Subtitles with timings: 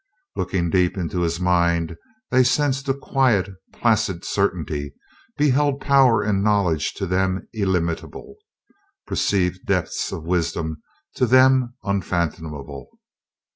[0.35, 1.95] Looking deep into his mind
[2.31, 4.95] they sensed a quiet, placid certainty,
[5.37, 8.37] beheld power and knowledge to them illimitable,
[9.05, 10.81] perceived depths of wisdom
[11.17, 12.89] to them unfathomable.